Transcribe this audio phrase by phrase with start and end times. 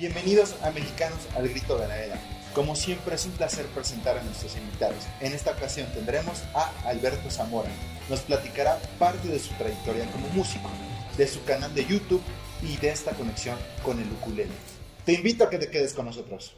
[0.00, 2.18] Bienvenidos a Mexicanos al Grito de la Era.
[2.54, 5.04] Como siempre es un placer presentar a nuestros invitados.
[5.20, 7.68] En esta ocasión tendremos a Alberto Zamora.
[8.08, 10.70] Nos platicará parte de su trayectoria como músico,
[11.18, 12.22] de su canal de YouTube
[12.62, 14.54] y de esta conexión con el ukulele.
[15.04, 16.54] Te invito a que te quedes con nosotros.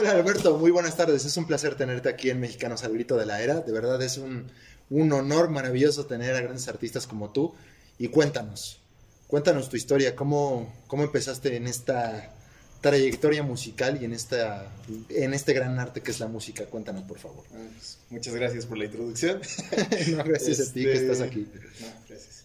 [0.00, 1.26] Hola Alberto, muy buenas tardes.
[1.26, 3.60] Es un placer tenerte aquí en Mexicanos al Grito de la Era.
[3.60, 4.50] De verdad es un,
[4.88, 7.54] un honor maravilloso tener a grandes artistas como tú.
[7.98, 8.80] Y cuéntanos,
[9.26, 12.32] cuéntanos tu historia, cómo, cómo empezaste en esta
[12.80, 14.72] trayectoria musical y en, esta,
[15.10, 16.64] en este gran arte que es la música.
[16.64, 17.44] Cuéntanos, por favor.
[17.52, 19.42] Ah, pues, muchas gracias por la introducción.
[20.16, 21.46] no, gracias a ti que Este, estás aquí.
[21.78, 22.44] No, gracias.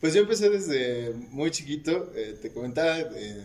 [0.00, 3.44] Pues yo empecé desde muy chiquito, eh, te comentaba, eh,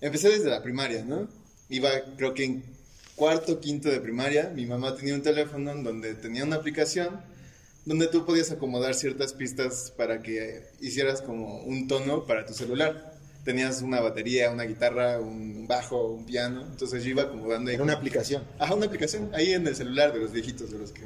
[0.00, 1.45] empecé desde la primaria, ¿no?
[1.68, 2.64] Iba creo que en
[3.16, 7.20] cuarto, quinto de primaria, mi mamá tenía un teléfono en donde tenía una aplicación
[7.86, 13.14] donde tú podías acomodar ciertas pistas para que hicieras como un tono para tu celular.
[13.44, 17.84] Tenías una batería, una guitarra, un bajo, un piano, entonces yo iba acomodando ahí Era
[17.84, 18.42] una aplicación.
[18.58, 21.02] Ajá, una aplicación ahí en el celular de los viejitos, de los que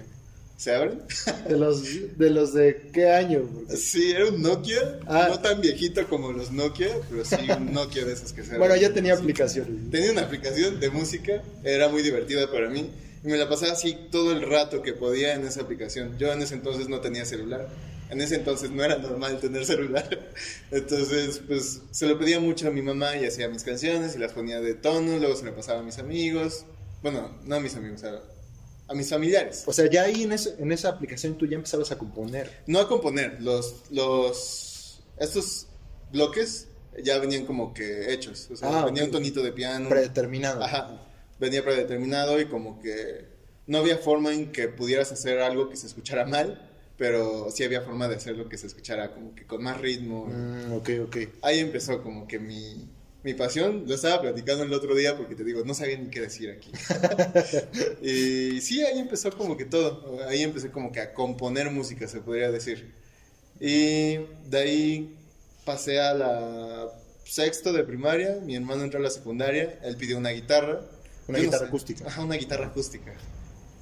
[0.61, 1.01] se abren.
[1.49, 1.83] ¿De los
[2.19, 3.49] de, los de qué año?
[3.51, 5.29] Porque- Sí, era un Nokia, Ah.
[5.31, 8.77] no tan viejito como los Nokia, pero sí un Nokia de esos que se Bueno,
[8.77, 9.23] ya tenía Sí.
[9.23, 9.91] aplicaciones.
[9.91, 12.91] Tenía una aplicación de música, era muy divertida para mí.
[13.25, 16.19] Y me la pasaba así todo el rato que podía en esa aplicación.
[16.19, 17.67] Yo en ese entonces no tenía celular.
[18.11, 20.09] En ese entonces no era normal tener celular.
[20.71, 24.33] Entonces, pues se lo pedía mucho a mi mamá y hacía mis canciones y las
[24.33, 25.17] ponía de tono.
[25.19, 26.65] Luego se lo pasaba a mis amigos.
[27.03, 28.21] Bueno, no a mis amigos, a,
[28.91, 29.63] a mis familiares.
[29.67, 32.63] O sea, ya ahí en, ese- en esa aplicación tú ya empezabas a componer.
[32.67, 35.67] No a componer, los, los, estos
[36.13, 36.67] bloques
[37.03, 38.49] ya venían como que hechos.
[38.51, 39.89] O sea, Ah, venía un tonito de piano.
[39.89, 40.63] Predeterminado.
[40.63, 41.01] Ajá,
[41.39, 43.27] venía predeterminado y como que
[43.67, 47.83] no había forma en que pudieras hacer algo que se escuchara mal, pero sí había
[47.83, 50.27] forma de hacerlo que se escuchara como que con más ritmo.
[50.27, 51.17] Mm, ok, ok.
[51.43, 52.89] Ahí empezó como que mi,
[53.23, 53.85] mi pasión.
[53.87, 56.71] Lo estaba platicando el otro día porque te digo, no sabía ni qué decir aquí.
[58.03, 60.21] y sí, ahí empezó como que todo.
[60.29, 62.93] Ahí empecé como que a componer música, se podría decir.
[63.61, 64.17] Y
[64.49, 65.17] de ahí
[65.65, 66.89] pasé a la
[67.25, 68.39] sexto de primaria.
[68.43, 69.79] Mi hermano entró a la secundaria.
[69.83, 70.81] Él pidió una guitarra.
[71.29, 71.69] Una Yo no guitarra sé.
[71.69, 72.07] acústica.
[72.07, 73.13] Ajá, una guitarra acústica.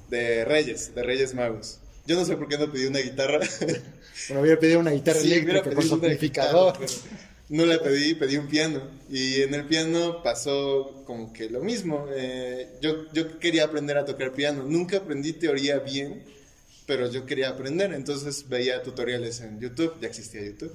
[0.09, 1.79] De Reyes, de Reyes Magos.
[2.05, 3.39] Yo no sé por qué no pidió una guitarra.
[4.27, 6.73] Bueno, hubiera pedido una guitarra Sí, eléctrica con amplificador.
[6.73, 8.79] guitarra, pero No la pedí, pedí un piano.
[9.09, 12.05] Y en el piano pasó como que lo mismo.
[12.13, 14.63] Eh, yo, yo quería aprender a tocar piano.
[14.63, 16.23] Nunca aprendí teoría bien,
[16.85, 17.91] pero yo quería aprender.
[17.93, 20.73] Entonces veía tutoriales en YouTube, ya existía YouTube.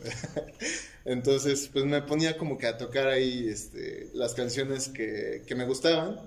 [1.05, 5.67] Entonces, pues me ponía como que a tocar ahí este, las canciones que, que me
[5.67, 6.21] gustaban.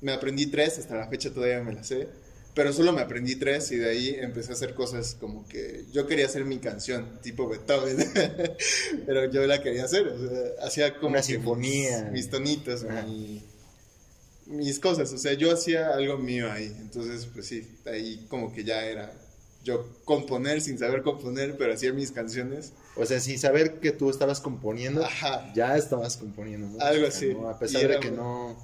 [0.00, 2.06] Me aprendí tres, hasta la fecha todavía me las sé.
[2.54, 6.06] Pero solo me aprendí tres y de ahí empecé a hacer cosas como que yo
[6.08, 7.96] quería hacer mi canción, tipo Beethoven,
[9.06, 12.02] pero yo la quería hacer, o sea, hacía como Una sinfonía.
[12.04, 13.42] mis, mis tonitos, mi-
[14.46, 18.64] mis cosas, o sea, yo hacía algo mío ahí, entonces pues sí, ahí como que
[18.64, 19.12] ya era
[19.62, 24.08] yo componer sin saber componer, pero hacía mis canciones, O sea, sin saber que tú
[24.10, 26.80] estabas componiendo, ajá, ya estabas componiendo.
[26.82, 27.34] Algo así.
[27.34, 27.48] ¿no?
[27.50, 28.56] A pesar Y de era que no.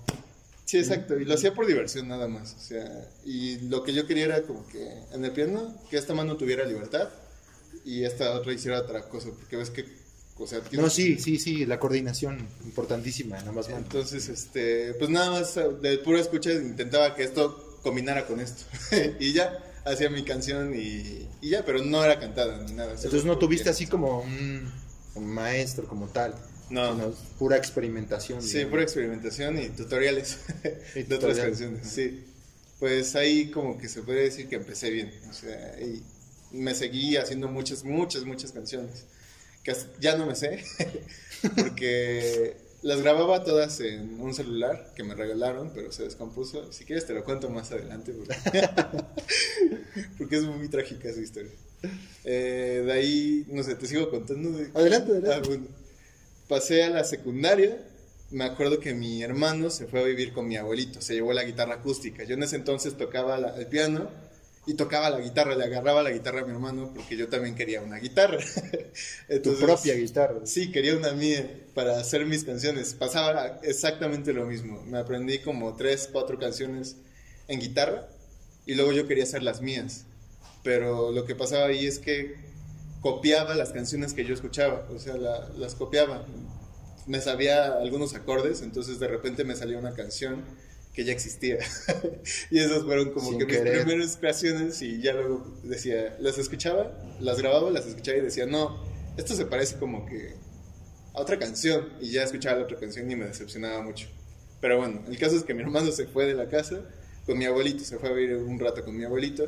[0.75, 1.17] Sí, exacto.
[1.21, 2.57] Y lo hacía por diversión nada más.
[2.59, 6.15] O sea, y lo que yo quería era como que en el piano, que esta
[6.15, 7.11] mano tuviera libertad
[7.85, 9.29] y esta otra hiciera otra cosa.
[9.39, 9.85] Porque ves que,
[10.37, 13.69] o sea, No, sí, sí, sí, la coordinación importantísima, nada más.
[13.69, 13.85] manos.
[13.85, 18.65] Entonces, este, pues nada más de pura escucha intentaba que esto combinara con esto.
[19.21, 22.95] y ya, hacía mi canción y, y ya, pero no era cantada ni nada.
[22.95, 24.73] Entonces no tuviste así como un,
[25.15, 26.35] un maestro como tal,
[26.70, 26.92] No.
[26.92, 28.41] sino pura experimentación.
[28.42, 28.70] Sí, digamos.
[28.70, 30.38] pura experimentación y tutoriales
[30.94, 31.44] Y de otras tutoriales.
[31.44, 32.25] canciones, sí.
[32.80, 36.02] Pues ahí como que se puede decir que empecé bien, o sea, y
[36.52, 39.04] me seguí haciendo muchas, muchas, muchas canciones,
[39.62, 40.62] que ya no me sé,
[41.56, 46.70] porque las grababa todas en un celular que me regalaron, pero se descompuso.
[46.72, 48.37] Si quieres te lo cuento más adelante, porque,
[50.19, 51.50] porque es muy trágica esa historia.
[52.25, 54.50] Eh, de ahí, no sé, te sigo contando.
[54.58, 55.49] de- Adelante, Ah, adelante.
[55.49, 55.67] bueno.
[56.49, 57.79] Pasé a la secundaria.
[58.31, 61.00] Me acuerdo que mi hermano se fue a vivir con mi abuelito.
[61.00, 62.25] Se llevó la guitarra acústica.
[62.25, 64.11] Yo en ese entonces tocaba la- el piano
[64.67, 65.55] y tocaba la guitarra.
[65.56, 68.38] Le agarraba la guitarra a mi hermano porque yo también quería una guitarra.
[69.43, 70.41] tu propia guitarra.
[70.46, 72.94] Sí, quería una mía para hacer mis canciones.
[72.94, 74.82] Pasaba exactamente lo mismo.
[74.87, 76.96] Me aprendí como tres, cuatro canciones
[77.49, 78.08] en guitarra
[78.67, 80.05] y luego yo quería hacer las mías.
[80.62, 82.37] Pero lo que pasaba ahí es que
[83.05, 86.25] copiaba las canciones que yo escuchaba, o sea, la- las copiaba.
[87.06, 90.43] Me sabía algunos acordes, entonces de repente me salía una canción
[90.95, 91.59] que ya existía.
[92.51, 93.85] y esas fueron como Sin que mis querer.
[93.85, 98.83] primeras creaciones y ya luego decía, las escuchaba, las grababa, las escuchaba y decía, no,
[99.19, 100.35] esto se parece como que
[101.12, 104.09] a otra canción y ya escuchaba la otra canción y me decepcionaba mucho.
[104.62, 106.81] Pero bueno, el caso es que mi hermano se fue de la casa
[107.27, 109.45] con mi abuelito, se fue a vivir un rato con mi abuelito,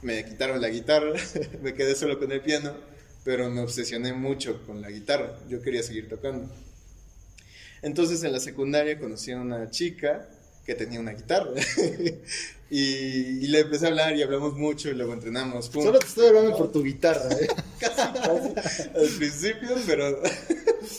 [0.00, 1.12] me quitaron la guitarra,
[1.62, 2.72] me quedé solo con el piano,
[3.24, 6.52] pero me obsesioné mucho con la guitarra, yo quería seguir tocando.
[7.82, 10.28] Entonces en la secundaria conocí a una chica
[10.64, 11.50] que tenía una guitarra
[12.70, 15.68] y, y le empecé a hablar y hablamos mucho y luego entrenamos.
[15.68, 15.82] Pum.
[15.82, 17.48] Solo te estoy hablando por tu guitarra, ¿eh?
[18.94, 20.22] al principio, pero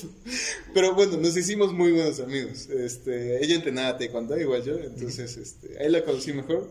[0.73, 2.69] pero bueno, nos hicimos muy buenos amigos.
[2.69, 6.69] Este, ella entrenaba taekwondo igual yo, entonces este, ahí la conocí mejor.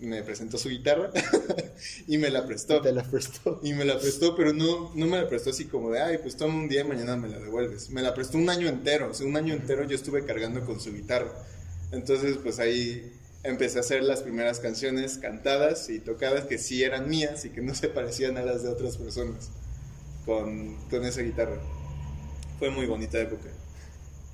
[0.00, 1.10] Me presentó su guitarra
[2.06, 2.80] y me la prestó.
[2.80, 3.60] Te la prestó.
[3.62, 6.36] Y me la prestó, pero no, no me la prestó así como de, ay, pues
[6.36, 7.90] toma un día y mañana me la devuelves.
[7.90, 10.80] Me la prestó un año entero, o sea, un año entero yo estuve cargando con
[10.80, 11.32] su guitarra.
[11.90, 13.12] Entonces, pues ahí
[13.42, 17.60] empecé a hacer las primeras canciones cantadas y tocadas que sí eran mías y que
[17.60, 19.50] no se parecían a las de otras personas
[20.24, 21.58] con, con esa guitarra.
[22.58, 23.48] Fue muy bonita época.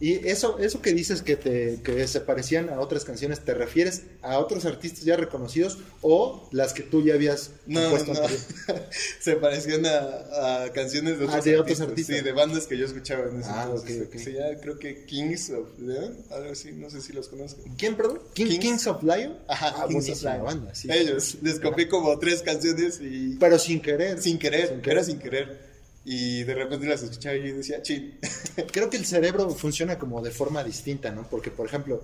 [0.00, 4.02] Y eso, eso que dices que, te, que se parecían a otras canciones, ¿te refieres
[4.22, 8.74] a otros artistas ya reconocidos o las que tú ya habías No, compuesto no,
[9.20, 12.16] se parecían a, a canciones de Ah, otros, de otros artistas.
[12.16, 14.02] Sí, de bandas que yo escuchaba en ese Ah, entonces.
[14.02, 14.20] ok, ok.
[14.20, 17.62] Se llama, creo que Kings of Leon, algo así, no sé si los conozco.
[17.78, 18.20] ¿Quién, perdón?
[18.34, 18.60] King- Kings.
[18.60, 19.38] Kings of Lion.
[19.48, 20.42] Ajá, ah, Kings of Lion.
[20.44, 20.88] banda, sí.
[20.90, 24.20] Ellos, les copié como tres canciones y Pero sin querer.
[24.20, 24.96] sin querer, Sin querer.
[24.98, 25.73] era sin querer.
[26.04, 28.18] Y de repente las escuchaba y decía, chin.
[28.72, 31.26] Creo que el cerebro funciona como de forma distinta, ¿no?
[31.30, 32.02] Porque, por ejemplo,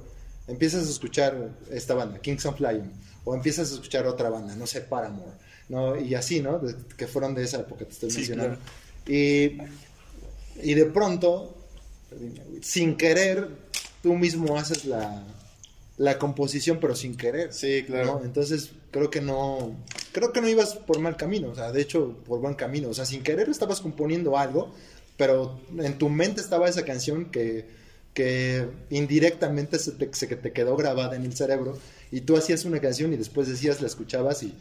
[0.48, 2.90] empiezas a escuchar esta banda, Kings of Lion,
[3.24, 5.32] o empiezas a escuchar otra banda, no sé, Paramore,
[5.68, 6.00] ¿no?
[6.00, 6.58] Y así, ¿no?
[6.58, 8.58] De- que fueron de esa época, te estoy Sí, mencionando.
[9.06, 9.58] Y,
[10.62, 11.56] y de pronto,
[12.62, 13.48] sin querer,
[14.02, 15.22] tú mismo haces la,
[15.98, 17.52] la composición, pero sin querer.
[17.52, 18.18] Sí, claro.
[18.20, 18.24] ¿no?
[18.24, 19.76] Entonces, creo que no,
[20.12, 22.94] creo que no ibas por mal camino, o sea, de hecho, por buen camino, o
[22.94, 24.72] sea, sin querer estabas componiendo algo,
[25.16, 27.66] pero en tu mente estaba esa canción que,
[28.14, 31.78] que indirectamente se te, se te quedó grabada en el cerebro,
[32.10, 34.54] y tú hacías una canción y después decías, la escuchabas y,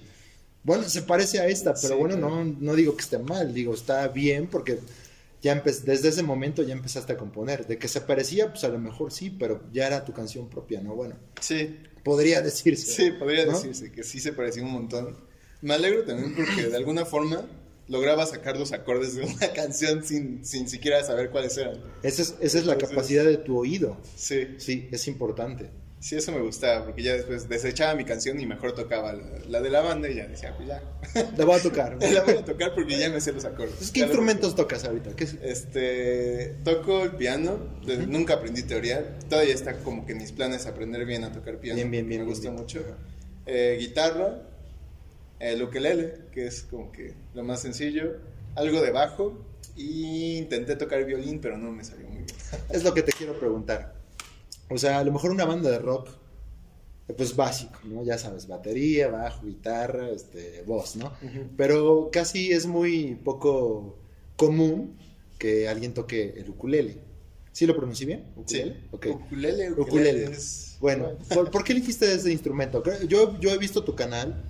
[0.64, 2.44] bueno, se parece a esta, pero Sí, bueno, claro.
[2.46, 4.80] no, no digo que esté mal, digo, está bien porque
[5.42, 8.80] ya desde ese momento ya empezaste a componer, de que se parecía, pues a lo
[8.80, 10.96] mejor sí, pero ya era tu canción propia, ¿no?
[10.96, 12.92] Bueno, Sí, podría decirse.
[12.92, 13.54] sí, podría ¿no?
[13.54, 15.18] decirse que sí se parecía un montón.
[15.62, 17.46] Me alegro también porque de alguna forma
[17.88, 21.82] lograba sacar los acordes de una canción sin, sin siquiera saber cuáles eran.
[22.04, 23.98] Esa es, esa es la Entonces- capacidad de tu oído.
[24.16, 25.70] Sí, Sí, es importante.
[26.00, 29.62] Sí, eso me gustaba porque ya después desechaba mi canción y mejor tocaba la, la
[29.62, 30.82] de la banda y ya decía, pues ya,
[31.38, 31.98] La voy a tocar.
[32.14, 33.72] la voy a tocar porque ya me sé los acordes.
[33.72, 35.16] Entonces, ¿Qué Ya instrumentos tocas ahorita?
[35.16, 35.36] ¿Qué es?
[35.42, 37.60] Este, toco el piano,
[38.08, 41.76] nunca aprendí teoría, todavía está como que en mis planes aprender bien a tocar piano,
[41.76, 42.62] Bien, bien, bien, me gusta bien.
[42.62, 42.84] mucho.
[43.46, 44.42] Eh, guitarra,
[45.40, 48.18] el ukelele, que es como que lo más sencillo,
[48.56, 52.28] algo de bajo y intenté tocar violín, pero no me salió muy bien.
[52.70, 53.99] Es lo que te quiero preguntar.
[54.70, 56.10] O sea, a lo mejor una banda de rock,
[57.08, 58.04] eh, pues básico, ¿no?
[58.04, 61.12] Ya sabes, batería, bajo, guitarra, este, voz, ¿no?
[61.58, 63.98] Pero casi es muy poco
[64.36, 64.98] común
[65.38, 66.98] que alguien toque el ukulele.
[67.52, 68.26] ¿Sí lo pronuncié bien?
[68.36, 68.74] ¿Ukulele?
[68.74, 69.06] Sí, Ok.
[69.08, 70.24] ukulele, ukulele, Ukulele.
[70.32, 72.82] es- Bueno, ¿por, por qué elegiste ese instrumento?
[73.08, 74.44] Yo, yo he visto tu canal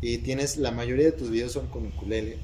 [0.00, 2.38] y tienes, la mayoría de tus videos son con ukulele.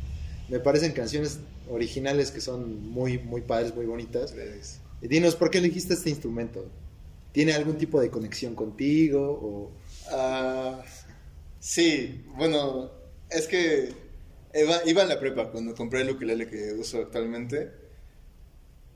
[0.49, 4.35] Me parecen canciones originales que son muy, muy padres, muy bonitas.
[5.01, 6.67] dinos, ¿por qué elegiste este instrumento?
[7.33, 9.21] ¿Tiene algún tipo de conexión contigo?
[9.43, 9.73] O...
[10.11, 10.83] Ah,
[11.59, 12.91] sí, bueno,
[13.31, 13.93] es que
[14.55, 17.71] iba, iba en la prepa cuando compré el ukelele que uso actualmente.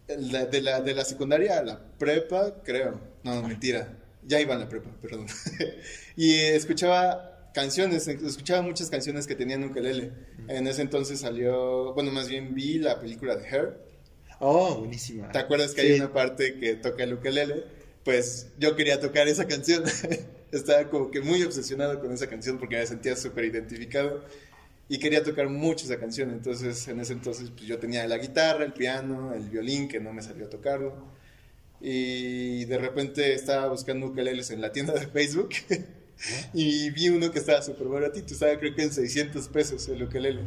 [0.06, 3.00] De, de la, de la secundaria a la prepa, creo.
[3.24, 3.98] No, mentira.
[4.24, 5.26] Ya iba en la prepa, perdón.
[6.16, 10.12] y escuchaba canciones, escuchaba muchas canciones que tenían ukelele.
[10.46, 13.80] En ese entonces salió, bueno, más bien vi la película de Her.
[14.40, 15.32] Oh, buenísima.
[15.32, 15.86] ¿Te acuerdas que Sí.
[15.88, 17.64] hay una parte que toca el ukelele?
[18.06, 19.82] Pues yo quería tocar esa canción.
[20.52, 24.24] Estaba como que muy obsesionado con esa canción porque me sentía súper identificado
[24.88, 26.30] y quería tocar mucho esa canción.
[26.30, 30.12] Entonces, en ese entonces, pues yo tenía la guitarra, el piano, el violín, que no
[30.12, 30.94] me salió a tocarlo.
[31.80, 35.50] Y de repente estaba buscando ukeleles en la tienda de Facebook
[36.54, 38.34] y vi uno que estaba súper baratito.
[38.34, 40.42] Estaba creo que en 600 pesos el ukelele.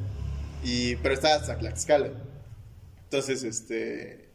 [0.64, 2.10] Y, pero estaba hasta Tlaxcala.
[3.04, 4.29] Entonces, este,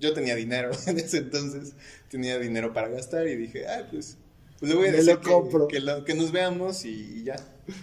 [0.00, 1.74] yo tenía dinero en ese entonces,
[2.08, 4.16] tenía dinero para gastar y dije, ah, pues,
[4.58, 5.68] pues le voy a decir lo que, compro.
[5.68, 7.36] que, lo- que nos veamos y, y ya.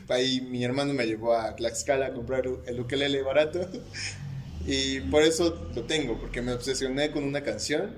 [0.09, 3.69] Ahí mi hermano me llevó a Tlaxcala a comprar el ukelele barato
[4.67, 7.95] y por eso lo tengo, porque me obsesioné con una canción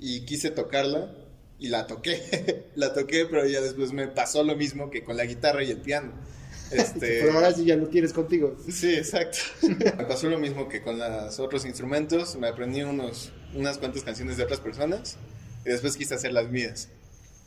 [0.00, 1.14] y quise tocarla
[1.60, 5.24] y la toqué, la toqué, pero ya después me pasó lo mismo que con la
[5.24, 6.12] guitarra y el piano.
[6.70, 8.56] Este, Pero ahora sí ya lo tienes contigo.
[8.70, 9.38] Sí, exacto.
[9.62, 12.36] Me pasó lo mismo que con los otros instrumentos.
[12.36, 15.16] Me aprendí unos, unas cuantas canciones de otras personas
[15.64, 16.88] y después quise hacer las mías.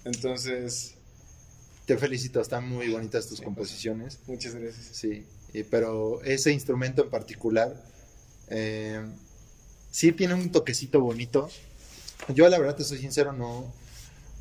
[0.06, 0.96] Entonces,
[1.86, 4.20] Te felicito, están muy bonitas tus composiciones.
[4.28, 4.86] muchas gracias.
[4.94, 7.84] Sí, y- pero ese instrumento en particular
[8.50, 9.02] eh,
[9.90, 11.50] sí tiene un toquecito bonito.
[12.34, 13.74] Yo la verdad te soy sincero, no,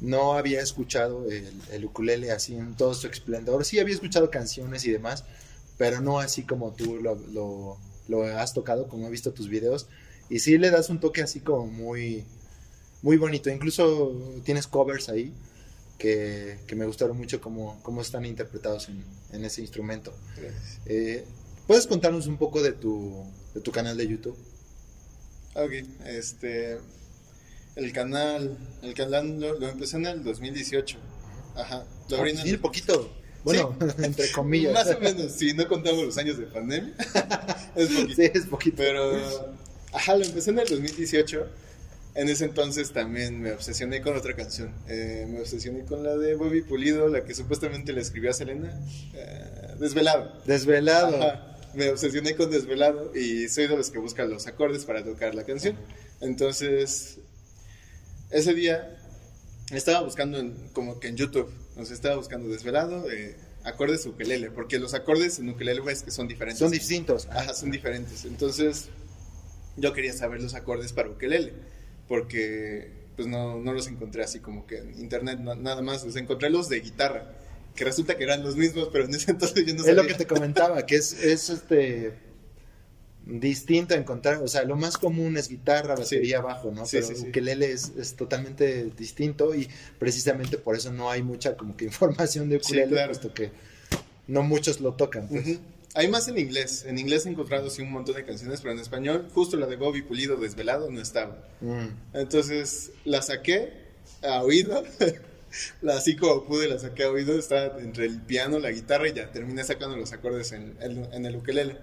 [0.01, 3.65] no había escuchado el, el ukulele así en todo su esplendor.
[3.65, 5.25] Sí había escuchado canciones y demás,
[5.79, 9.87] pero no así como tú lo, lo- lo has tocado, como he visto tus videos.
[10.31, 12.25] Y sí le das un toque así como muy,
[13.03, 13.51] muy bonito.
[13.51, 15.35] Incluso tienes covers ahí
[15.99, 20.15] que, que me gustaron mucho cómo, cómo están interpretados en, en ese instrumento.
[20.87, 21.25] Eh,
[21.67, 24.37] ¿Puedes contarnos un poco de tu, de tu canal de YouTube?
[25.55, 25.73] Ok,
[26.07, 26.79] este.
[27.77, 28.57] El canal.
[28.83, 30.97] El canal lo, lo empecé en el 2018.
[31.57, 31.85] Ajá.
[32.09, 33.13] Lo abrí en el- Sí, poquito.
[33.45, 34.73] Bueno, entre comillas.
[34.87, 36.95] Más o menos, si no contamos los años de pandemia.
[37.75, 38.15] es poquito.
[38.15, 38.77] Sí, es poquito.
[38.77, 39.55] Pero,
[39.93, 41.47] ajá, lo empecé en el 2018.
[42.17, 44.75] En ese entonces también me obsesioné con otra canción.
[44.89, 48.73] Eh, me obsesioné con la de Bobby Pulido, la que supuestamente le escribió a Selena.
[49.15, 50.33] eh, Desvelado.
[50.45, 51.23] Desvelado.
[51.23, 51.57] Ajá.
[51.75, 55.45] Me obsesioné con Desvelado y soy de los que buscan los acordes para tocar la
[55.45, 55.77] canción.
[56.21, 57.19] Entonces,
[58.31, 58.97] ese día
[59.73, 61.49] estaba buscando en- como que en YouTube,
[61.85, 66.27] sea, estaba buscando Desvelado, eh, acordes ukelele, porque los acordes en ukelele ves que son
[66.27, 66.59] diferentes.
[66.59, 67.29] Son distintos.
[67.31, 68.25] Ajá, son diferentes.
[68.25, 68.89] Entonces,
[69.77, 71.53] yo quería saber los acordes para ukelele,
[72.09, 76.17] porque pues no, no los encontré así como que en internet na- nada más, los
[76.17, 77.33] encontré los de guitarra,
[77.75, 80.03] que resulta que eran los mismos, pero en ese entonces yo no es sabía.
[80.03, 82.13] lo que te comentaba, que es, es este
[83.27, 86.87] distinto a encontrar, o sea, lo más común es guitarra, batería, bajo, ¿no?
[86.87, 87.29] Sí, Pero sí, sí.
[87.29, 92.49] ukelele es, es totalmente distinto y precisamente por eso no hay mucha como que información
[92.49, 93.13] de Sí, ukelele, claro.
[93.13, 93.51] puesto que
[94.27, 95.29] no muchos lo tocan.
[95.29, 95.59] pues.
[95.95, 96.85] Hay más en inglés.
[96.87, 99.77] En inglés he encontrado sí un montón de canciones, pero en español, justo la de
[99.77, 101.49] Bobby Pulido Desvelado no estaba.
[101.61, 101.87] Mm.
[102.15, 103.73] Entonces la saqué
[104.23, 104.85] a oído.
[105.83, 107.37] la, así como pude, la saqué a oído.
[107.39, 111.27] Estaba entre el piano, la guitarra y ya terminé sacando los acordes en, el- en
[111.27, 111.77] el ukelele.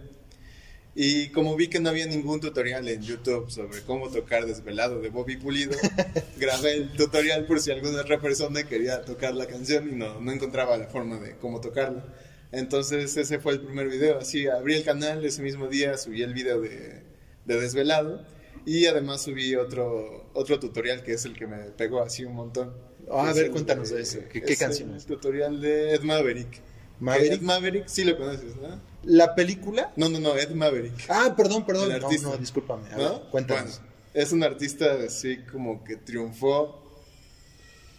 [0.99, 5.09] Y como vi que no había ningún tutorial en YouTube sobre cómo tocar Desvelado de
[5.09, 5.77] Bobby Pulido,
[6.37, 10.31] grabé el tutorial por si alguna otra persona quería tocar la canción y no, no
[10.31, 12.03] encontraba la forma de cómo tocarla.
[12.51, 14.19] Entonces ese fue el primer video.
[14.19, 17.03] Así abrí el canal ese mismo día, subí el video de,
[17.45, 18.25] de Desvelado
[18.65, 22.73] y además subí otro, otro tutorial que es el que me pegó así un montón.
[23.11, 24.19] Ah, a ver, cuéntanos de eso.
[24.31, 25.05] ¿Qué- qué es canción el es?
[25.05, 26.61] tutorial de Ed Maverick.
[26.99, 27.33] Maverick.
[27.33, 28.81] Ed Maverick, sí lo conoces, ¿no?
[29.03, 29.93] ¿La película?
[29.95, 31.05] No, no, no, Ed Maverick.
[31.09, 31.91] Ah, perdón, perdón.
[31.91, 32.27] El No, artista.
[32.29, 32.89] no, discúlpame.
[32.91, 33.19] A ¿No?
[33.19, 33.79] ver, cuéntanos.
[33.79, 36.83] Bueno, es un artista así como que triunfó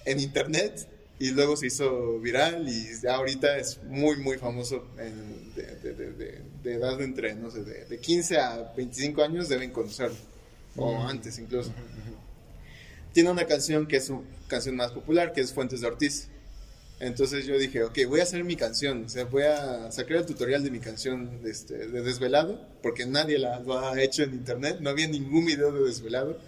[0.04, 0.88] en internet
[1.20, 6.42] y luego se hizo viral y ahorita es muy, muy famoso en- de, de- de-
[6.62, 10.16] de- edad de entre, no sé, de, de 15 a 25 años deben conocerlo,
[10.76, 11.06] o Mm.
[11.06, 11.72] antes incluso.
[13.12, 16.28] Tiene una canción que es su canción más popular, que es Fuentes de Ortiz.
[17.00, 20.26] Entonces yo dije, ok, voy a hacer mi canción, o sea, voy a sacar el
[20.26, 24.78] tutorial de mi canción este, de Desvelado, porque nadie la, lo ha hecho en internet,
[24.80, 26.38] no había ningún video de Desvelado,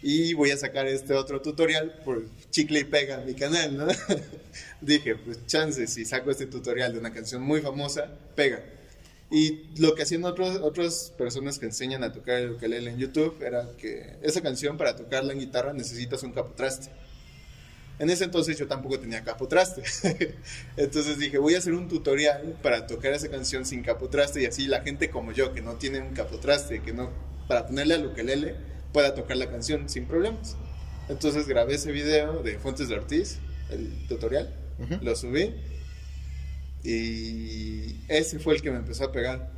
[0.00, 3.86] y voy a sacar este otro tutorial por chicle y pega en mi canal, ¿no?
[4.80, 8.62] dije, pues chance, si saco este tutorial de una canción muy famosa, pega.
[9.30, 13.42] Y lo que hacían otros, otras personas que enseñan a tocar el ukelele en YouTube
[13.42, 16.90] era que esa canción para tocarla en guitarra necesitas un capotraste.
[17.98, 19.82] En ese entonces yo tampoco tenía capotraste.
[20.76, 24.66] entonces dije, voy a hacer un tutorial para tocar esa canción sin capotraste y así
[24.66, 27.10] la gente como yo, que no tiene un capotraste, que no,
[27.48, 28.54] para ponerle al ukelele,
[28.92, 30.56] pueda tocar la canción sin problemas.
[31.08, 33.38] Entonces grabé ese video de Fuentes de Ortiz,
[33.70, 34.54] el tutorial,
[35.00, 35.54] lo subí
[36.84, 39.50] y ese fue el que me empezó a pegar.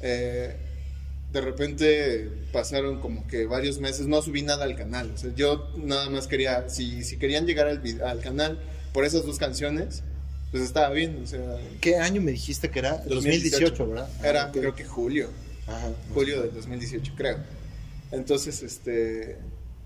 [0.00, 0.56] Eh,
[1.32, 5.10] de repente pasaron como que varios meses, no subí nada al canal.
[5.12, 8.60] O sea, yo nada más quería, si, si querían llegar al, canal
[8.92, 10.02] por esas dos canciones,
[10.50, 11.20] pues estaba bien.
[11.22, 11.40] O sea,
[11.80, 12.98] ¿Qué año me dijiste que era?
[13.06, 14.08] 2018, ¿verdad?
[14.20, 14.52] Ah, Era, ok.
[14.52, 15.30] creo que julio,
[15.66, 15.90] Ajá.
[16.12, 17.38] julio del 2018, creo.
[18.14, 19.38] Entonces, este,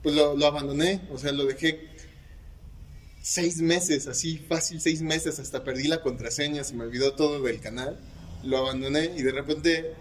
[0.02, 1.88] pues lo, lo abandoné, o sea, lo dejé
[3.22, 7.60] seis meses, así fácil, seis meses, hasta perdí la contraseña, se me olvidó todo del
[7.60, 7.98] canal,
[8.44, 9.92] lo abandoné y de repente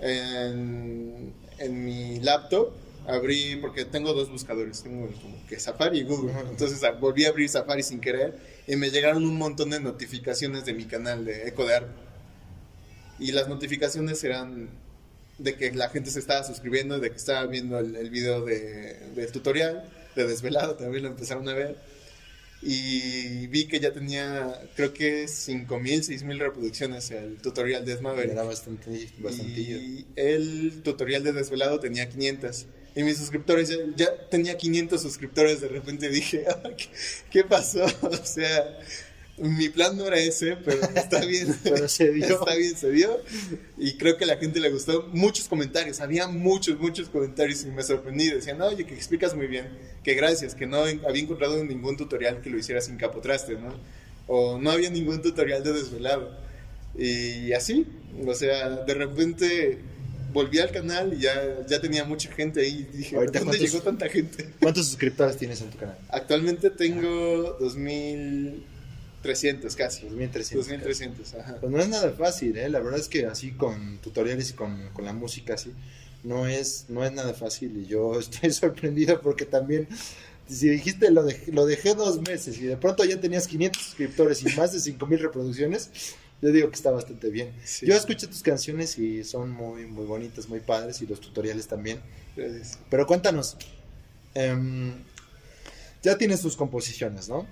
[0.00, 2.72] en, en mi laptop
[3.06, 7.48] abrí, porque tengo dos buscadores, tengo como que Safari y Google, entonces volví a abrir
[7.48, 11.66] Safari sin querer y me llegaron un montón de notificaciones de mi canal de Eco
[11.66, 12.02] de Arpa.
[13.18, 14.68] Y las notificaciones eran
[15.38, 18.94] de que la gente se estaba suscribiendo, de que estaba viendo el, el video de,
[19.14, 21.76] del tutorial, de Desvelado, también lo empezaron a ver.
[22.60, 28.32] Y vi que ya tenía, creo que 5.000, 6.000 reproducciones el tutorial de Maverick.
[28.32, 29.76] Era bastante, bastantillo.
[29.76, 32.66] Y el tutorial de Desvelado tenía 500.
[32.96, 35.60] Y mis suscriptores, ya, ya tenía 500 suscriptores.
[35.60, 36.88] De repente dije, "Ah, ¿qué,
[37.30, 37.86] qué pasó?
[38.02, 38.64] O sea,
[39.40, 41.54] mi plan no era ese, pero está bien.
[41.62, 42.26] Pero se dio.
[42.40, 43.20] Está bien, se dio.
[43.76, 45.08] Y creo que a la gente le gustó.
[45.12, 48.30] Muchos comentarios, había muchos, muchos comentarios y me sorprendí.
[48.30, 49.68] Decían, oye, que explicas muy bien,
[50.02, 53.74] que gracias, que no había encontrado ningún tutorial que lo hiciera sin capotraste, ¿no?
[54.26, 56.36] O no había ningún tutorial de desvelado.
[56.96, 57.86] Y así,
[58.26, 59.78] o sea, de repente
[60.32, 62.86] volví al canal y ya, ya tenía mucha gente ahí.
[62.92, 64.50] Y dije, Ahorita, ¿dónde ¿cuántos- llegó tanta gente?
[64.60, 65.96] ¿Cuántos suscriptores tienes en tu canal?
[66.10, 67.56] Actualmente tengo
[69.22, 70.02] 2300 casi.
[70.02, 70.68] 2300.
[70.68, 71.56] 2300, ajá.
[71.60, 72.68] Pues no es nada fácil, ¿eh?
[72.68, 75.72] La verdad es que así con tutoriales y con, con la música así,
[76.22, 79.88] no es, no es nada fácil y yo estoy sorprendido porque también,
[80.48, 84.42] si dijiste lo, de, lo dejé dos meses y de pronto ya tenías 500 suscriptores
[84.42, 85.90] y más de 5000 reproducciones,
[86.40, 87.52] yo digo que está bastante bien.
[87.64, 87.86] Sí.
[87.86, 92.00] Yo escuché tus canciones y son muy, muy bonitas, muy padres y los tutoriales también.
[92.36, 92.78] Gracias.
[92.88, 93.56] Pero cuéntanos,
[94.34, 94.94] em,
[96.04, 97.44] ya tienes tus composiciones, ¿no?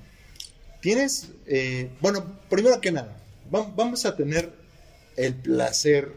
[0.90, 3.16] Tienes, eh, bueno, primero que nada,
[3.52, 4.52] va- vamos a tener
[5.16, 6.12] el placer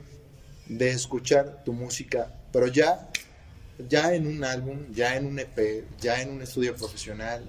[0.68, 3.10] de escuchar tu música, pero ya,
[3.88, 7.44] ya en un álbum, ya en un EP, ya en un estudio profesional,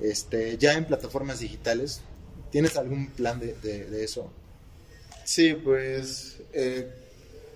[0.00, 2.00] este, ya en plataformas digitales.
[2.50, 4.32] ¿Tienes algún plan de, de- de eso?
[5.26, 6.90] Sí, pues eh,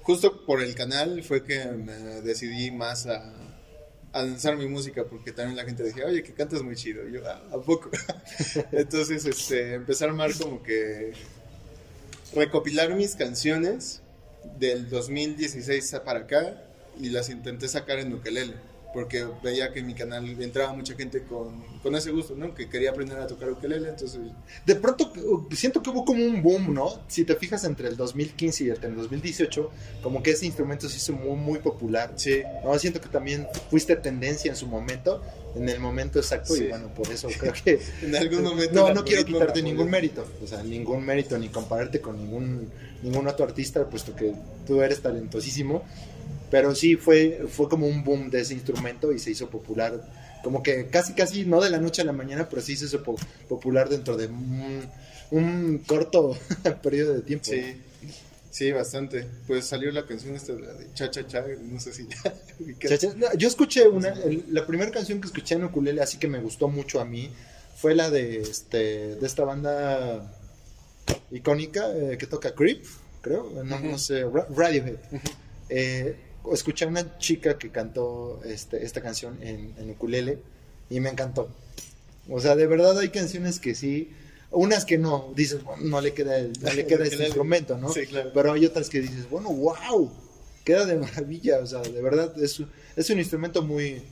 [0.02, 3.32] justo por el canal fue que me decidí más a,
[4.16, 7.06] a lanzar mi música porque también la gente decía, oye, que cantas muy chido.
[7.08, 7.90] Yo, "Ah, ¿a poco?
[8.72, 11.12] Entonces, este, empecé a armar como que
[12.34, 14.00] recopilar mis canciones
[14.58, 16.62] del 2016 para acá
[16.98, 18.54] y las intenté sacar en ukelele
[18.96, 22.54] porque veía que en mi canal entraba mucha gente con, con ese gusto, ¿no?
[22.54, 24.18] Que quería aprender a tocar ukelele, entonces
[24.64, 27.02] De pronto uh, siento que hubo como un boom, ¿no?
[27.06, 29.70] Si te fijas entre el 2015 y el 2018,
[30.02, 32.14] como que ese instrumento se hizo muy, muy popular.
[32.16, 35.20] sí, No, siento que también fuiste tendencia en su momento,
[35.54, 36.64] en el momento exacto, Sí.
[36.64, 37.78] y bueno, por eso creo que...
[38.02, 38.72] en algún momento...
[38.72, 42.70] no, no quiero quitarte ningún mérito, o sea, ningún mérito, ni compararte con ningún,
[43.02, 44.32] ningún otro artista, puesto que
[44.66, 45.84] tú eres talentosísimo,
[46.50, 50.00] pero sí fue, fue como un boom de ese instrumento y se hizo popular,
[50.42, 53.02] como que casi, casi, no de la noche a la mañana, pero sí se hizo
[53.02, 53.16] po-
[53.48, 54.82] popular dentro de un,
[55.30, 56.36] un corto
[56.82, 57.46] periodo de tiempo.
[57.46, 57.80] Sí,
[58.50, 59.26] sí, bastante.
[59.48, 62.32] Pues salió la canción esta de Cha Cha Cha, no sé si ya.
[62.88, 66.18] Cha, cha, no, Yo escuché una, el- la primera canción que escuché en ukulele, así
[66.18, 67.30] que me gustó mucho a mí,
[67.76, 70.32] fue la de este de esta banda
[71.30, 72.84] icónica eh, que toca Creep,
[73.20, 73.98] creo, no, no Ujú.
[73.98, 74.96] sé, Ra- Radiohead.
[75.68, 76.16] Eh,
[76.52, 80.38] escuché a una chica que cantó este, esta canción en, en ukulele
[80.90, 81.48] y me encantó.
[82.28, 84.10] O sea, de verdad hay canciones que sí,
[84.50, 87.92] unas que no, dices, bueno, no le queda, el- no le queda este instrumento, ¿no?
[87.92, 88.30] Sí, claro.
[88.34, 90.10] Pero hay otras que dices, bueno, wow,
[90.64, 92.60] queda de maravilla, o sea, de verdad es,
[92.96, 94.02] es un instrumento muy,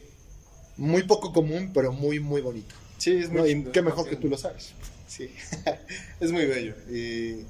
[0.77, 2.75] muy poco común, pero muy, muy bonito.
[2.99, 3.47] Sí, es muy ¿no?
[3.47, 3.73] Y lindo.
[3.73, 4.73] qué mejor que tú lo sabes.
[5.09, 5.31] Sí,
[6.21, 6.75] es muy bello.
[6.91, 7.45] Y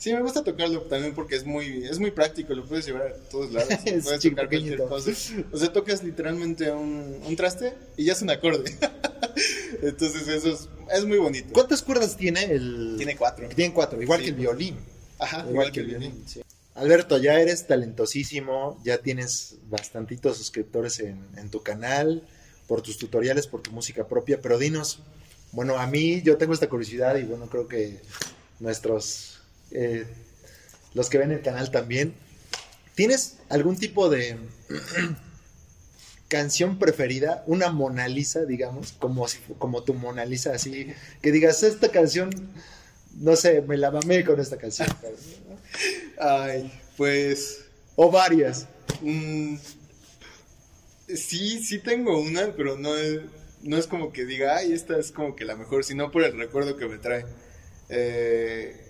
[0.00, 3.14] sí, me gusta tocarlo también porque es muy, es muy práctico, lo puedes llevar a
[3.30, 3.68] todos lados.
[3.86, 5.12] Es puedes tocar cualquier cosa.
[5.52, 8.76] O sea, tocas literalmente un, un traste y ya es un acorde.
[9.82, 11.52] Entonces eso es, es muy bonito.
[11.52, 12.94] ¿Cuántas cuerdas tiene el...?
[12.96, 13.48] Tiene cuatro.
[13.54, 14.24] Tiene cuatro, igual Sí.
[14.24, 14.76] que el violín.
[15.18, 16.24] Ajá, Igual, que el violín.
[16.26, 16.40] sí.
[16.74, 22.22] Alberto, ya eres talentosísimo, ya tienes bastantitos suscriptores en, en tu canal,
[22.66, 25.00] por tus tutoriales, por tu música propia, pero dinos,
[25.52, 28.00] bueno, a mí yo tengo esta curiosidad y bueno, creo que
[28.60, 29.29] nuestros,
[29.72, 30.06] eh,
[30.94, 32.14] los que ven el canal también,
[32.94, 34.36] ¿tienes algún tipo de
[36.28, 39.26] canción preferida, una Mona Lisa, digamos, como,
[39.58, 42.30] como tu Mona Lisa, así, que digas, esta canción,
[43.18, 44.88] no sé, me la mamé con esta canción.
[46.18, 47.64] Ay, pues
[47.96, 48.66] O varias.
[49.00, 49.56] Mm,
[51.08, 53.20] sí, sí tengo una, pero no es,
[53.62, 56.36] no es como que diga, ay, esta es como que la mejor, sino por el
[56.36, 57.24] recuerdo que me trae.
[57.88, 58.89] Eh,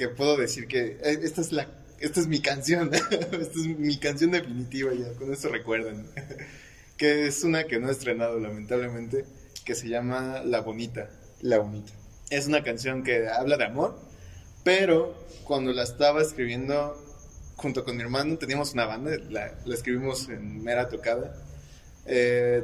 [0.00, 3.98] que puedo decir que eh, esta es la, esta es mi canción, esta es mi
[3.98, 6.06] canción definitiva ya, con esto recuerdan.
[6.96, 9.26] que es una que no he estrenado lamentablemente,
[9.62, 11.10] que se llama La Bonita.
[11.42, 11.92] La bonita.
[12.30, 14.00] Es una canción que habla de amor,
[14.64, 16.96] pero cuando la estaba escribiendo
[17.56, 21.36] junto con mi hermano, teníamos una banda, la, la escribimos en mera tocada.
[22.06, 22.62] Eh,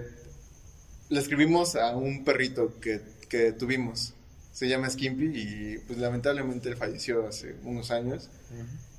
[1.10, 4.14] la escribimos a un perrito que, que tuvimos.
[4.56, 8.30] Se llama Skimpy y pues lamentablemente él falleció hace unos años.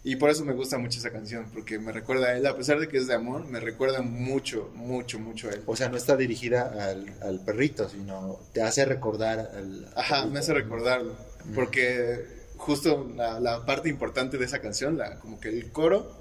[0.04, 2.80] Y por eso me gusta mucho esa canción, porque me recuerda a él, a pesar
[2.80, 5.64] de que es de amor, me recuerda mucho, mucho, mucho a él.
[5.66, 9.92] O sea, no está dirigida al, al perrito, sino te hace recordar al...
[9.96, 11.18] Ajá, me hace recordarlo,
[11.56, 12.24] porque
[12.58, 16.16] justo la, la, parte importante de esa canción, la, como que el coro,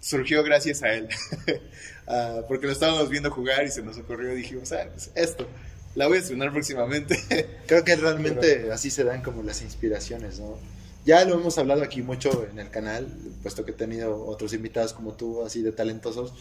[0.00, 1.10] surgió gracias a él,
[2.06, 5.46] uh, porque lo estábamos viendo jugar y se nos ocurrió dijimos, ah, pues esto,
[5.96, 7.18] la voy a estrenar próximamente.
[7.66, 8.74] Creo que realmente Pero...
[8.74, 10.56] así se dan como las inspiraciones, ¿no?
[11.04, 13.06] Ya lo hemos hablado aquí mucho en el canal,
[13.42, 16.34] puesto que he tenido otros invitados como tú, así de talentosos.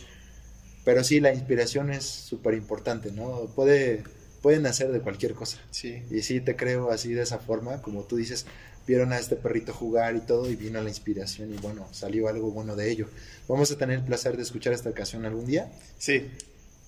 [0.83, 3.45] Pero sí, la inspiración es súper importante, ¿no?
[3.55, 4.03] Puede,
[4.41, 5.59] puede nacer de cualquier cosa.
[5.71, 6.03] Sí.
[6.09, 8.47] Y sí, te creo así de esa forma, como tú dices,
[8.87, 12.51] vieron a este perrito jugar y todo, y vino la inspiración, y bueno, salió algo
[12.51, 13.07] bueno de ello.
[13.47, 15.71] ¿Vamos a tener el placer de escuchar esta canción algún día?
[15.97, 16.27] Sí.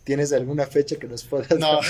[0.07, 1.81] ¿Tienes alguna fecha que nos puedas No,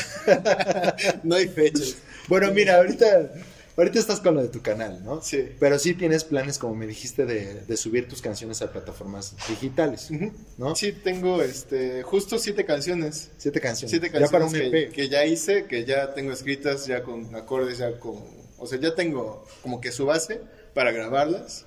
[1.23, 1.97] no hay fechas.
[2.27, 3.31] Bueno, mira, ahorita
[3.77, 5.21] ahorita estás con lo de tu canal, ¿no?
[5.21, 5.49] Sí.
[5.59, 10.09] Pero sí tienes planes, como me dijiste, de, de subir tus canciones a plataformas digitales.
[10.57, 10.75] ¿no?
[10.75, 13.29] Sí, tengo este, justo siete canciones.
[13.37, 13.91] Siete canciones.
[13.91, 14.89] Siete ya para un canciones EP.
[14.89, 18.15] que, que ya hice, que ya tengo escritas, ya con acordes, ya con...
[18.57, 20.41] O sea, ya tengo como que su base
[20.73, 21.65] para grabarlas.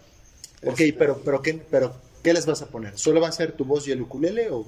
[0.65, 2.99] Ok, Este, pero, pero, ¿qué, pero ¿qué les vas a poner?
[2.99, 4.67] ¿Solo va a ser tu voz y el ukulele o...?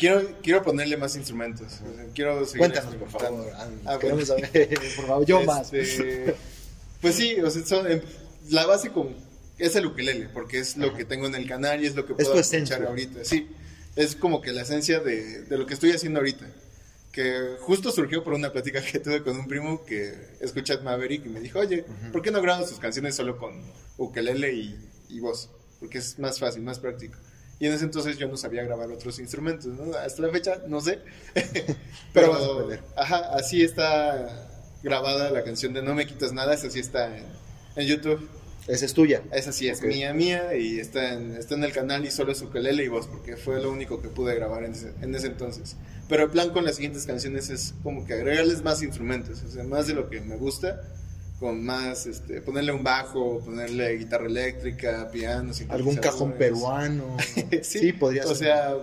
[0.00, 1.80] Quiero, quiero ponerle más instrumentos.
[2.14, 3.46] quiero seguir Cuéntanos, por favor.
[3.84, 4.46] Ah, queremos bueno.
[4.46, 5.72] saber, por favor, yo más.
[5.74, 6.34] Este,
[7.02, 8.00] Pues sí, o sea, son- em,
[8.48, 9.14] la base con,
[9.58, 10.96] es el ukelele, porque es lo Ajá.
[10.96, 13.24] que tengo en el canal y es lo que Es puedo tu escuchar ahorita.
[13.26, 13.46] Sí,
[13.94, 16.46] es como que la esencia de, de lo que estoy haciendo ahorita.
[17.12, 21.28] Que justo surgió por una plática que tuve con un primo que escucha Maverick y
[21.28, 22.12] me dijo, oye, Ujú.
[22.12, 23.60] ¿por qué no grabas tus canciones solo con
[23.98, 25.50] ukelele y, y voz?
[25.78, 27.18] Porque es más fácil, más práctico.
[27.60, 29.94] Y en ese entonces yo no sabía grabar otros instrumentos, ¿no?
[29.94, 30.98] Hasta la fecha no sé.
[32.14, 32.70] Pero.
[32.96, 34.48] Ajá, así está
[34.82, 37.26] grabada la canción de No me quitas nada, esa sí está en,
[37.76, 38.26] en YouTube.
[38.66, 39.22] Esa es tuya.
[39.32, 42.40] Esa sí es mía, mía, y está en, está en el canal y solo es
[42.40, 45.76] ukelele y voz, porque fue lo único que pude grabar en ese, en ese entonces.
[46.08, 49.64] Pero el plan con las siguientes canciones es como que agregarles más instrumentos, o sea,
[49.64, 50.80] más de lo que me gusta,
[51.40, 57.16] con más, este, ponerle un bajo, ponerle guitarra eléctrica, piano, Algún cajón peruano.
[57.62, 58.36] sí, podría O ser.
[58.36, 58.76] sea,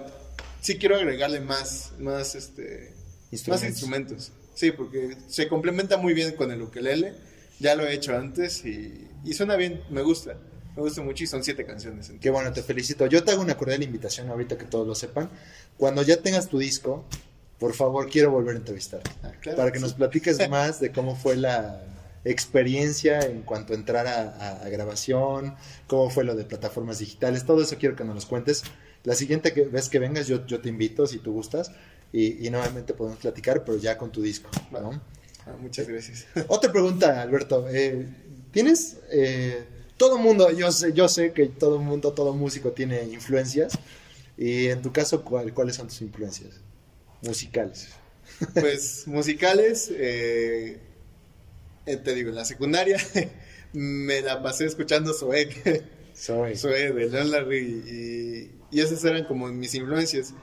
[0.60, 3.70] sí quiero agregarle más, más, este, más Instrumentos.
[3.70, 4.32] instrumentos.
[4.56, 7.14] Sí, porque se complementa muy bien con el ukelele.
[7.60, 10.36] Ya lo he hecho antes y, y suena bien, me gusta.
[10.76, 12.06] Me gusta mucho y son siete canciones.
[12.06, 12.22] entonces.
[12.22, 13.06] Qué bueno, te felicito.
[13.06, 15.30] Yo te hago una cordial invitación ahorita que todos lo sepan.
[15.78, 17.06] Cuando ya tengas tu disco,
[17.60, 19.02] por favor, quiero volver a entrevistar.
[19.24, 19.84] Ah, claro, para que sí.
[19.84, 21.84] nos platiques más de cómo fue la
[22.26, 25.56] experiencia en cuanto a entrar a, a- a grabación,
[25.88, 28.64] cómo fue lo de plataformas digitales, todo eso quiero que nos lo cuentes.
[29.04, 31.72] La siguiente que, vez que vengas, yo, yo te invito si tú gustas
[32.12, 34.50] y, y nuevamente podemos platicar, pero ya con tu disco.
[34.72, 35.02] ¿no?
[35.46, 36.26] Ah, muchas gracias.
[36.48, 37.68] Otra pregunta, Alberto.
[37.70, 38.06] Eh,
[38.52, 39.64] ¿Tienes eh,
[39.98, 43.78] todo mundo, yo sé, yo sé que todo mundo, todo músico tiene influencias.
[44.38, 46.56] Y en tu caso, ¿cuál- ¿cuáles son tus influencias
[47.22, 47.90] musicales?
[48.54, 50.80] Pues musicales, eh,
[51.88, 52.98] eh, te digo, en la secundaria
[53.74, 55.50] me la pasé escuchando Zoé,
[56.14, 56.56] Soy.
[56.56, 57.60] Zoé de Leon Larry
[58.72, 60.34] y, y esas eran como mis influencias.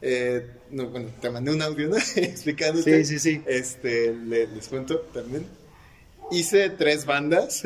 [0.00, 1.96] Eh, no, bueno, te mandé un audio, ¿no?
[2.16, 3.04] Explicándote.
[3.04, 3.42] Sí, sí, sí.
[3.46, 5.44] Este, le- les cuento también.
[6.30, 7.62] Hice tres bandas.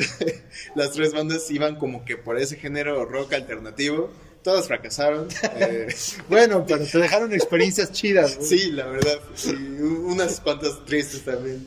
[0.75, 4.11] Las tres bandas iban como que por ese género rock alternativo.
[4.42, 5.29] Todas fracasaron.
[5.57, 5.87] Eh,
[6.29, 8.38] Bueno, pero te dejaron experiencias chidas.
[8.40, 8.45] ¿no?
[8.45, 9.18] sí, la verdad.
[9.47, 9.51] Y
[9.83, 11.64] unas cuantas tristes también.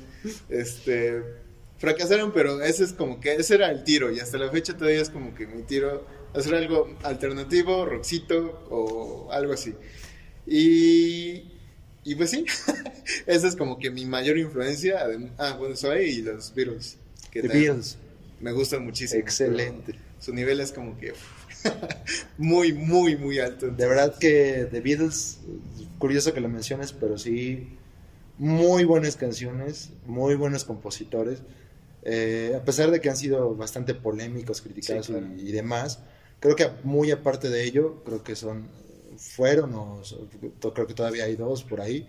[0.49, 1.21] Este,
[1.85, 4.11] fracasaron, pero ese es como que ese era el tiro.
[4.11, 6.05] Y hasta la fecha todavía es como que mi tiro.
[6.33, 9.73] Hacer algo alternativo, rockcito o algo así.
[10.45, 11.43] Y,
[12.03, 12.45] y pues sí,
[13.25, 14.99] esa es como que mi mayor influencia.
[15.37, 16.97] Ah, bueno, soy y los Beatles.
[17.31, 17.97] Que The Beatles.
[18.41, 19.21] Me gustan muchísimo.
[19.21, 19.95] Excelente.
[20.19, 21.13] Su nivel es como que
[22.37, 23.67] muy, muy, muy alto.
[23.67, 25.39] De verdad que The Beatles,
[25.99, 27.69] curioso que lo menciones, pero sí,
[28.37, 31.39] muy buenas canciones, muy buenos compositores.
[32.05, 35.27] Eh, a pesar de que han sido bastante polémicos, criticados Sí, claro.
[35.37, 35.99] y, y demás,
[36.39, 38.67] creo que muy aparte de ello, creo que son,
[39.17, 40.01] fueron, o
[40.73, 42.07] creo que todavía hay dos por ahí,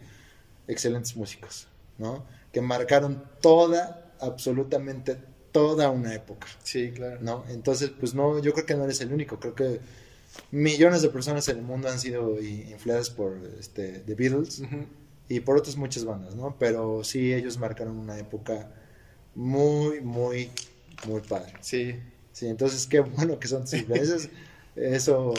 [0.68, 1.66] excelentes músicos,
[1.98, 2.26] ¿no?
[2.52, 5.16] Que marcaron toda, absolutamente
[5.52, 6.46] toda una época.
[6.62, 7.18] Sí, claro.
[7.22, 7.44] ¿no?
[7.48, 9.80] Entonces, pues no, yo creo que no eres el único, creo que
[10.50, 14.62] millones de personas en el mundo han sido i- influidas por este, The Beatles
[15.28, 16.56] y por otras muchas bandas, ¿no?
[16.58, 18.70] Pero sí, ellos marcaron una época
[19.36, 20.50] muy, muy,
[21.06, 21.52] muy padre.
[21.60, 21.94] Sí.
[22.32, 24.28] Sí, entonces qué bueno que son tus influencias.
[24.76, 25.32] Eso,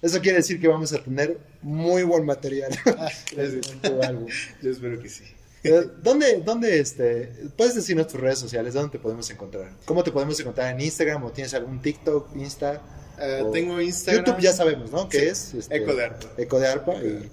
[0.00, 3.70] eso quiere decir que vamos a tener muy buen material Gracias.
[3.70, 4.26] en tu álbum.
[4.62, 5.24] Yo espero que sí.
[5.62, 8.72] Eh, ¿Dónde, dónde, este, puedes decirnos tus redes sociales?
[8.72, 9.70] ¿Dónde te podemos encontrar?
[9.84, 12.80] ¿Cómo te podemos encontrar en Instagram o tienes algún TikTok, Insta?
[13.20, 14.24] Eh, tengo Instagram.
[14.24, 15.06] YouTube ya sabemos, ¿no?
[15.06, 15.54] ¿Qué Sí, es?
[15.54, 16.28] Este, Eco de Arpa.
[16.38, 17.30] Eco de Arpa y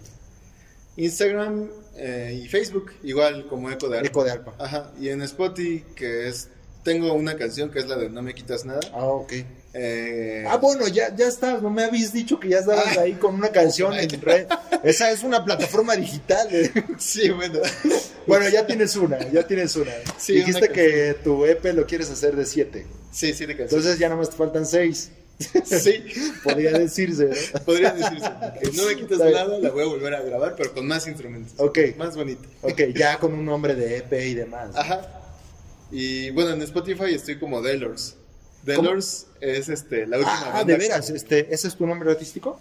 [0.98, 4.08] Instagram eh, y Facebook, igual como Eco de Arpa.
[4.10, 4.54] Eco de Arpa.
[4.60, 6.50] Ajá, y en Spotify, que es.
[6.84, 8.82] Tengo una canción que es la de No me quitas nada.
[8.94, 9.32] Ah, ok.
[9.74, 11.62] Eh, Ah, bueno, ya, ya estás.
[11.62, 13.02] No me habías dicho que ya estabas Ah.
[13.02, 14.48] ahí con una canción en red.
[14.84, 16.48] Esa es una plataforma digital.
[16.52, 16.72] eh.
[16.98, 17.60] Sí, bueno.
[18.26, 19.92] Bueno, ya tienes una, ya tienes una.
[20.18, 22.88] Sí, Dijiste una que tu EP lo quieres hacer de siete.
[23.12, 23.64] Sí, de canción.
[23.68, 25.12] Entonces ya nomás te faltan seis.
[25.66, 26.04] sí,
[26.44, 27.60] Podría decirse, ¿no?
[27.66, 28.30] podría decirse.
[28.76, 31.54] no me quitas nada, la voy a volver a grabar, pero con más instrumentos.
[31.58, 32.48] Ok, Más bonita.
[32.62, 34.70] ok, ya con un nombre de EP y demás.
[34.76, 35.02] Ajá.
[35.92, 38.16] Y bueno, en Spotify estoy como Delors.
[38.64, 42.10] Delors es este, la última Ah, banda de que- veras, este, ¿ese es tu nombre
[42.12, 42.60] artístico?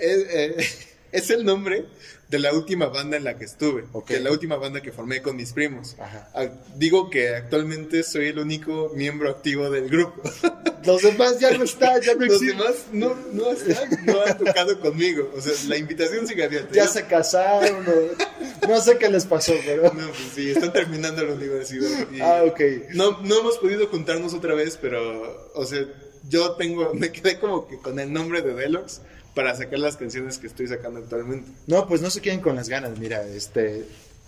[0.00, 0.56] Es, eh,
[1.12, 1.86] es el nombre
[2.34, 3.84] de la última banda en la que estuve.
[3.92, 4.06] Ok.
[4.08, 5.94] Que es la última banda que formé con mis primos.
[6.00, 6.28] Ajá.
[6.34, 10.20] Ah, Digo que actualmente soy el único miembro activo del grupo.
[10.84, 12.58] Los demás ya no están, ya no Los existen.
[12.58, 15.30] demás no, no, están, no han tocado conmigo.
[15.36, 16.74] O sea, la invitación sigue abierta.
[16.74, 19.84] Ya se casaron, o- no sé qué les pasó, pero...
[19.94, 21.88] No, pues sí, están terminando la universidad.
[22.12, 22.60] y Ah, ok.
[22.94, 25.84] no, no hemos podido juntarnos otra vez, pero, o sea,
[26.28, 29.00] yo tengo, me quedé como que con el nombre de Deluxe
[29.34, 31.50] para sacar las canciones que estoy sacando actualmente.
[31.66, 33.84] No, pues no se queden con las ganas, mira, este,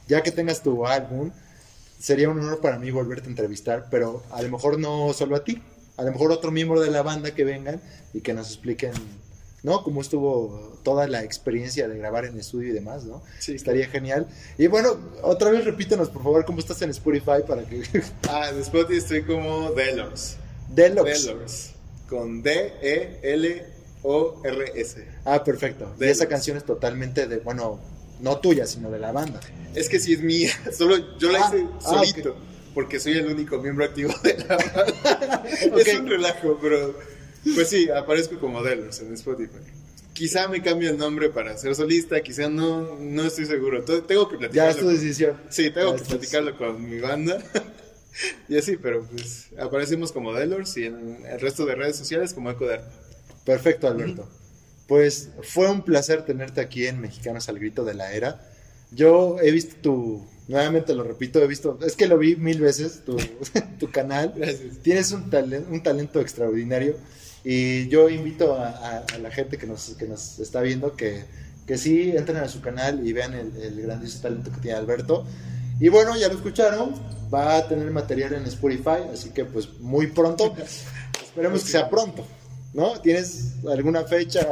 [0.09, 1.31] ya que tengas tu álbum,
[1.99, 5.45] sería un honor para mí volverte a entrevistar, pero a lo mejor no solo a
[5.45, 5.63] ti,
[5.97, 7.81] a lo mejor otro miembro de la banda que vengan
[8.13, 8.93] y que nos expliquen,
[9.63, 9.83] ¿no?
[9.83, 13.23] Cómo estuvo toda la experiencia de grabar en estudio y demás, ¿no?
[13.39, 14.27] Sí, Estaría genial.
[14.59, 17.83] Y bueno, otra vez repítenos, por favor, cómo estás en Spotify para que...
[18.29, 20.37] Ah, en Spotify estoy como Deluxe.
[20.69, 21.27] Deluxe.
[21.27, 21.71] Deluxe.
[22.09, 22.43] Con
[24.07, 25.05] D-E-L-O-R-S.
[25.25, 25.85] Ah, perfecto.
[25.97, 26.21] Y Deluxe.
[26.21, 27.81] esa canción es totalmente de, bueno,
[28.21, 29.41] no tuya, sino de la banda.
[29.75, 32.37] Es que sí es mía, solo yo la Ah, hice ah, solito,
[32.75, 35.43] porque soy el único miembro activo de la banda.
[35.77, 36.99] Es un relajo, pero
[37.55, 39.59] pues sí, aparezco como Deluxe en Spotify.
[40.13, 43.85] Quizá me cambie el nombre para ser solista, quizá no, no estoy seguro.
[43.85, 44.71] Tengo que Ya platicarlo.
[44.71, 45.37] es tu con- decisión.
[45.51, 47.39] Sí, tengo Ya que platicarlo con mi banda.
[48.49, 52.51] y así, pero pues aparecemos como Delors y en el resto de redes sociales como
[52.51, 52.91] Eco de Arpa.
[53.47, 54.29] Perfecto, Alberto.
[54.87, 58.41] Pues fue un placer tenerte aquí en Mexicanos al Grito de la Era.
[58.93, 63.03] Yo he visto tu, nuevamente lo repito, he visto, es que lo vi mil veces,
[63.05, 63.17] tu,
[63.81, 64.35] tu canal.
[64.37, 64.79] Gracias.
[64.83, 66.97] Tienes un, talen- un talento extraordinario
[67.45, 71.25] y yo invito a, a- a la gente que nos, que nos está viendo que,
[71.67, 75.25] que sí entren a su canal y vean el, el grandioso talento que tiene Alberto.
[75.81, 76.95] Y bueno, ya lo escucharon,
[77.33, 80.55] va a tener material en Spotify, así que pues muy pronto,
[81.25, 82.25] esperemos que sea pronto,
[82.77, 83.01] ¿no?
[83.01, 84.47] ¿Tienes alguna fecha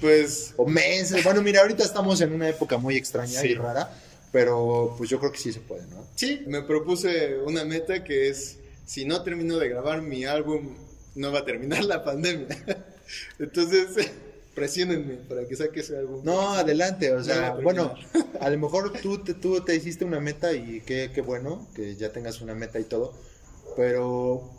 [0.00, 1.22] Pues o meses?
[1.22, 3.48] Bueno, mira, ahorita estamos en una época muy extraña Sí.
[3.48, 3.90] y rara,
[4.32, 6.04] pero pues yo creo que sí se puede, ¿no?
[6.16, 10.74] sí, me propuse una meta que es, si no termino de grabar mi álbum,
[11.14, 12.46] no va a terminar la pandemia.
[13.38, 14.10] Entonces,
[14.54, 16.22] presionenme para que saque ese álbum.
[16.24, 17.94] No, adelante, o sea, No, bueno,
[18.40, 21.96] a lo mejor tú te, tú te hiciste una meta y qué, qué bueno que
[21.96, 23.14] ya tengas una meta y todo,
[23.76, 24.50] pero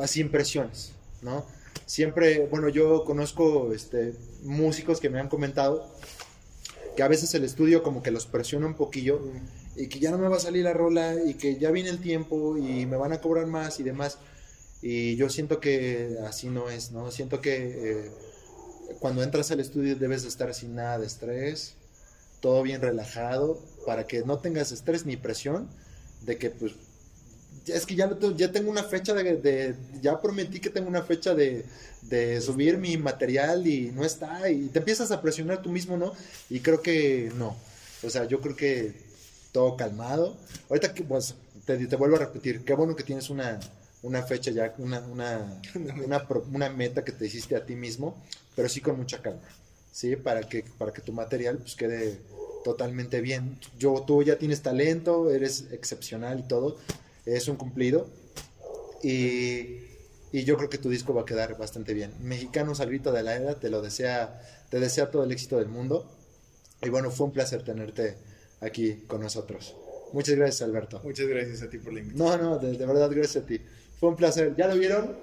[0.00, 1.44] así impresiones, ¿no?
[1.86, 5.88] Siempre, bueno, yo conozco este, músicos que me han comentado
[6.96, 9.20] que a veces el estudio como que los presiona un poquillo
[9.76, 12.00] y que ya no me va a salir la rola y que ya viene el
[12.00, 14.18] tiempo y me van a cobrar más y demás.
[14.82, 17.10] Y yo siento que así no es, ¿no?
[17.10, 18.10] Siento que eh,
[18.98, 21.76] cuando entras al estudio debes de estar sin nada de estrés,
[22.40, 25.68] todo bien relajado, para que no tengas estrés ni presión
[26.22, 26.72] de que pues
[27.66, 31.34] es que ya, ya tengo una fecha de, de- ya prometí que tengo una fecha
[31.34, 31.64] de,
[32.02, 36.12] de subir mi material y no está y te empiezas a presionar tú mismo, ¿no?
[36.50, 37.56] Y creo que no,
[38.02, 38.92] o sea, yo creo que
[39.52, 40.36] todo calmado.
[40.68, 43.58] Ahorita que pues te, te vuelvo a repetir, qué bueno que tienes una,
[44.02, 45.60] una fecha ya, una, una,
[46.04, 48.22] una, una meta que te hiciste a ti mismo,
[48.54, 49.40] pero sí con mucha calma,
[49.92, 50.16] ¿sí?
[50.16, 52.18] Para que, para que tu material pues quede
[52.64, 53.58] totalmente bien.
[53.78, 56.76] Yo, tú ya tienes talento, eres excepcional y todo,
[57.26, 58.08] es un cumplido.
[59.02, 59.80] Y,
[60.32, 62.12] y yo creo que tu disco va a quedar bastante bien.
[62.20, 65.68] Mexicanos al grito de la era, te lo desea, te desea todo el éxito del
[65.68, 66.10] mundo.
[66.82, 68.16] Y bueno, fue un placer tenerte
[68.60, 69.76] aquí con nosotros.
[70.12, 71.00] Muchas gracias, Alberto.
[71.04, 72.40] Muchas gracias a ti por la invitación.
[72.40, 73.60] No, no, de, de verdad, gracias a ti.
[73.98, 74.54] Fue un placer.
[74.56, 75.16] ¿Ya lo vieron?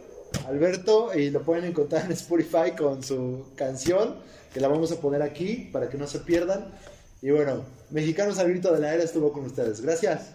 [0.47, 4.15] Alberto, y lo pueden encontrar en Spotify con su canción,
[4.53, 6.73] que la vamos a poner aquí para que no se pierdan.
[7.21, 9.81] Y bueno, Mexicanos al grito de la era estuvo con ustedes.
[9.81, 10.31] Gracias.